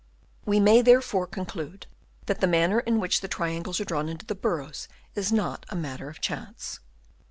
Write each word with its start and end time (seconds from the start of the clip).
We 0.47 0.59
may 0.59 0.81
therefore 0.81 1.27
conclude 1.27 1.85
that 2.25 2.41
the 2.41 2.47
manner 2.47 2.79
in 2.79 2.99
which 2.99 3.21
the 3.21 3.27
triangles 3.27 3.79
are 3.79 3.85
drawn 3.85 4.09
into 4.09 4.25
the 4.25 4.33
burrows 4.33 4.87
is 5.13 5.31
not 5.31 5.63
a 5.69 5.75
matter 5.75 6.09
of 6.09 6.19
chance. 6.19 6.79